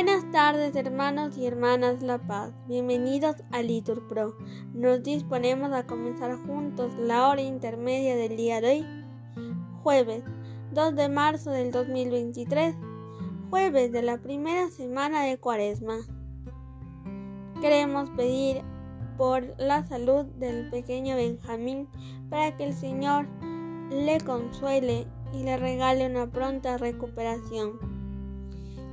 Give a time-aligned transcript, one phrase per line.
[0.00, 4.36] Buenas tardes hermanos y hermanas La Paz, bienvenidos a Litur Pro.
[4.72, 8.86] Nos disponemos a comenzar juntos la hora intermedia del día de hoy,
[9.82, 10.22] jueves
[10.70, 12.76] 2 de marzo del 2023,
[13.50, 15.96] jueves de la primera semana de Cuaresma.
[17.60, 18.62] Queremos pedir
[19.16, 21.88] por la salud del pequeño Benjamín
[22.30, 23.26] para que el Señor
[23.90, 27.97] le consuele y le regale una pronta recuperación.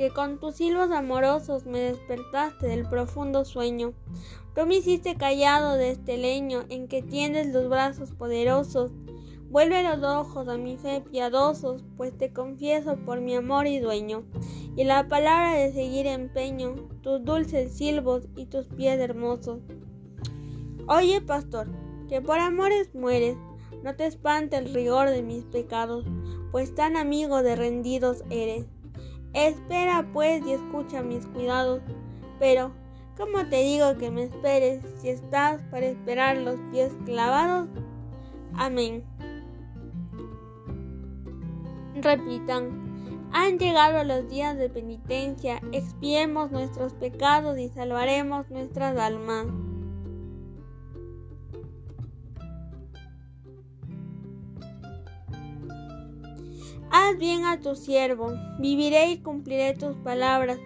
[0.00, 3.92] que con tus silbos amorosos me despertaste del profundo sueño.
[4.54, 8.92] Tú me hiciste callado de este leño en que tiendes los brazos poderosos.
[9.50, 14.24] Vuelve los ojos a mi fe piadosos, pues te confieso por mi amor y dueño,
[14.74, 19.60] y la palabra de seguir empeño, tus dulces silbos y tus pies hermosos.
[20.88, 21.68] Oye, pastor,
[22.08, 23.36] que por amores mueres,
[23.84, 26.06] no te espante el rigor de mis pecados,
[26.52, 28.64] pues tan amigo de rendidos eres.
[29.32, 31.82] Espera pues y escucha mis cuidados.
[32.38, 32.72] Pero,
[33.16, 37.68] ¿cómo te digo que me esperes si estás para esperar los pies clavados?
[38.54, 39.04] Amén.
[41.94, 49.46] Repitan, han llegado los días de penitencia, expiemos nuestros pecados y salvaremos nuestras almas.
[56.92, 60.58] Haz bien a tu siervo, viviré y cumpliré tus palabras.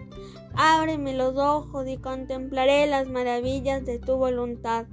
[0.55, 4.87] Ábreme los ojos y contemplaré las maravillas de tu voluntad.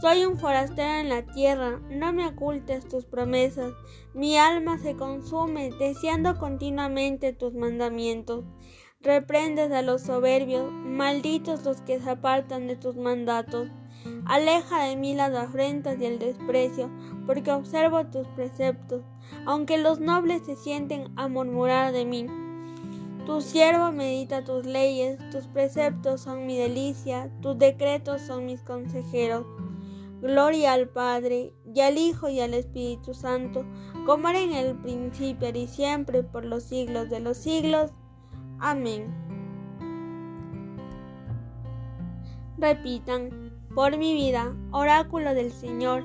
[0.00, 3.72] Soy un forastero en la tierra, no me ocultes tus promesas.
[4.12, 8.44] Mi alma se consume deseando continuamente tus mandamientos.
[9.00, 13.68] Reprendes a los soberbios, malditos los que se apartan de tus mandatos.
[14.28, 16.90] Aleja de mí las afrentas y el desprecio,
[17.26, 19.02] porque observo tus preceptos,
[19.46, 22.26] aunque los nobles se sienten a murmurar de mí.
[23.24, 29.46] Tu siervo medita tus leyes, tus preceptos son mi delicia, tus decretos son mis consejeros.
[30.20, 33.64] Gloria al Padre, y al Hijo, y al Espíritu Santo,
[34.04, 37.92] como era en el principio y siempre, por los siglos de los siglos.
[38.58, 39.06] Amén.
[42.58, 43.47] Repitan,
[43.78, 46.02] por mi vida, oráculo del Señor,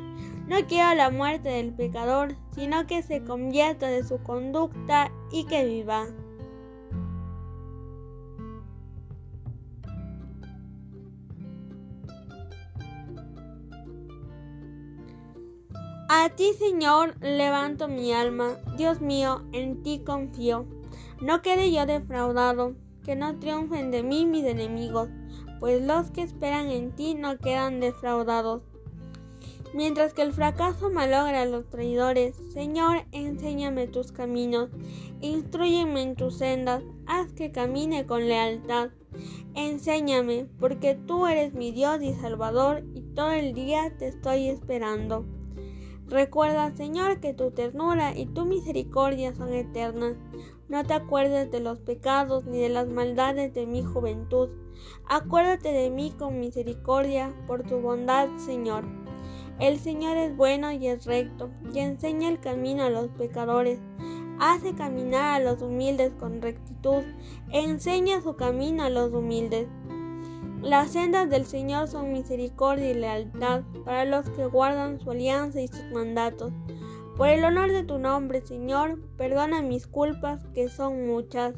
[0.47, 5.65] no quiero la muerte del pecador, sino que se convierta de su conducta y que
[5.65, 6.05] viva.
[16.09, 18.59] A ti, Señor, levanto mi alma.
[18.77, 20.67] Dios mío, en ti confío.
[21.21, 25.09] No quede yo defraudado, que no triunfen de mí mis enemigos,
[25.63, 28.63] pues los que esperan en ti no quedan defraudados.
[29.73, 34.71] Mientras que el fracaso malogra a los traidores, Señor, enséñame tus caminos,
[35.21, 38.89] instruyeme en tus sendas, haz que camine con lealtad.
[39.55, 45.25] Enséñame, porque tú eres mi Dios y Salvador, y todo el día te estoy esperando.
[46.07, 50.15] Recuerda, Señor, que tu ternura y tu misericordia son eternas.
[50.67, 54.49] No te acuerdes de los pecados ni de las maldades de mi juventud.
[55.07, 58.83] Acuérdate de mí con misericordia por tu bondad, Señor.
[59.59, 63.79] El Señor es bueno y es recto, y enseña el camino a los pecadores.
[64.39, 67.03] Hace caminar a los humildes con rectitud,
[67.51, 69.67] enseña su camino a los humildes.
[70.63, 75.67] Las sendas del Señor son misericordia y lealtad para los que guardan su alianza y
[75.67, 76.53] sus mandatos.
[77.17, 81.53] Por el honor de tu nombre, Señor, perdona mis culpas, que son muchas.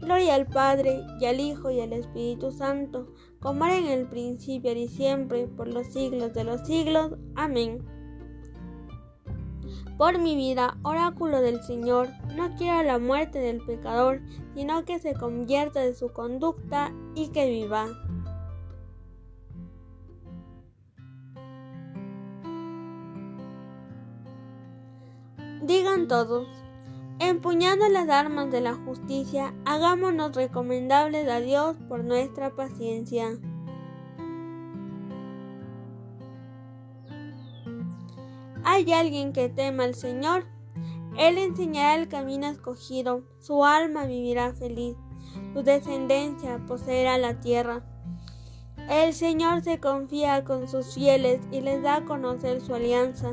[0.00, 3.06] Gloria al Padre, y al Hijo, y al Espíritu Santo,
[3.38, 7.12] como era en el principio y siempre, por los siglos de los siglos.
[7.36, 7.78] Amén.
[10.00, 14.22] Por mi vida, oráculo del Señor, no quiero la muerte del pecador,
[14.54, 17.86] sino que se convierta de su conducta y que viva.
[25.60, 26.48] Digan todos,
[27.18, 33.38] empuñando las armas de la justicia, hagámonos recomendables a Dios por nuestra paciencia.
[38.72, 40.46] ¿Hay alguien que tema al Señor?
[41.18, 44.94] Él enseñará el camino escogido, su alma vivirá feliz.
[45.52, 47.82] Tu descendencia poseerá la tierra.
[48.88, 53.32] El Señor se confía con sus fieles y les da a conocer su alianza.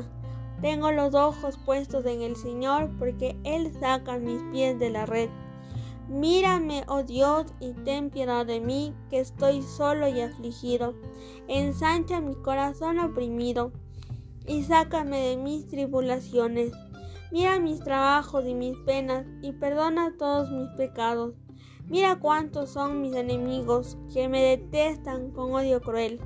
[0.60, 5.30] Tengo los ojos puestos en el Señor porque Él saca mis pies de la red.
[6.08, 10.94] Mírame, oh Dios, y ten piedad de mí, que estoy solo y afligido.
[11.46, 13.70] Ensancha mi corazón oprimido,
[14.48, 16.72] y sácame de mis tribulaciones.
[17.30, 21.34] Mira mis trabajos y mis penas, y perdona todos mis pecados.
[21.86, 26.20] Mira cuántos son mis enemigos, que me detestan con odio cruel.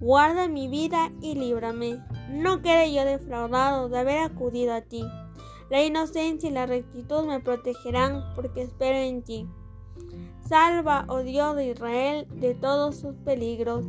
[0.00, 2.02] Guarda mi vida y líbrame.
[2.30, 5.04] No quede yo defraudado de haber acudido a ti.
[5.70, 9.46] La inocencia y la rectitud me protegerán porque espero en ti.
[10.40, 13.84] Salva, oh Dios de Israel, de todos sus peligros.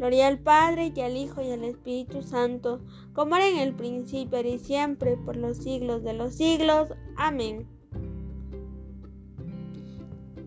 [0.00, 2.80] Gloria al Padre y al Hijo y al Espíritu Santo,
[3.12, 6.94] como era en el principio y siempre, por los siglos de los siglos.
[7.18, 7.68] Amén.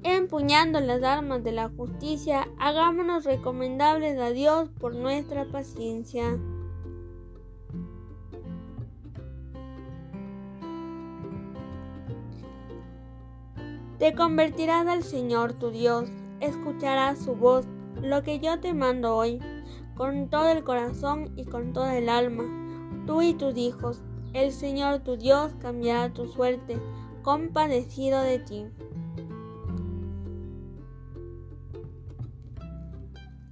[0.01, 6.35] Empuñando las armas de la justicia, hagámonos recomendables a Dios por nuestra paciencia.
[13.99, 16.09] Te convertirás al Señor tu Dios,
[16.39, 17.67] escucharás su voz,
[18.03, 19.39] lo que yo te mando hoy,
[19.95, 22.43] con todo el corazón y con toda el alma,
[23.07, 24.01] tú y tus hijos.
[24.33, 26.77] El Señor tu Dios cambiará tu suerte,
[27.21, 28.65] compadecido de ti.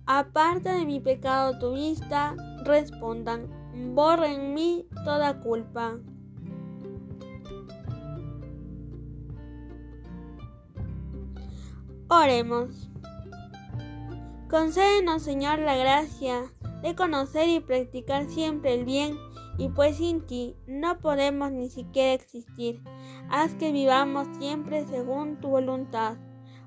[0.05, 3.47] Aparta de mi pecado tu vista, respondan,
[3.95, 5.97] borra en mí toda culpa.
[12.09, 12.90] Oremos.
[14.51, 16.51] Concédenos, Señor, la gracia
[16.83, 19.17] de conocer y practicar siempre el bien,
[19.57, 22.83] y pues sin ti no podemos ni siquiera existir.
[23.29, 26.17] Haz que vivamos siempre según tu voluntad.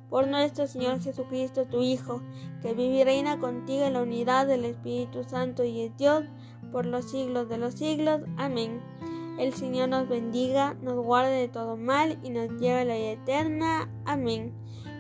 [0.09, 2.23] Por nuestro Señor Jesucristo, tu Hijo,
[2.63, 6.25] que vive y reina contigo en la unidad del Espíritu Santo y es Dios
[6.73, 8.23] por los siglos de los siglos.
[8.39, 8.81] Amén.
[9.39, 13.11] El Señor nos bendiga, nos guarde de todo mal y nos lleve a la vida
[13.11, 13.91] eterna.
[14.07, 14.64] Amén.